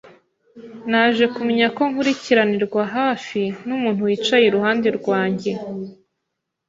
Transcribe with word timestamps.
Naje 0.89 1.25
kumenya 1.33 1.67
ko 1.77 1.83
nkurikiranirwa 1.91 2.83
hafi 2.95 3.41
numuntu 3.67 4.01
wicaye 4.07 4.45
iruhande 4.47 4.87
rwanjye. 4.99 5.51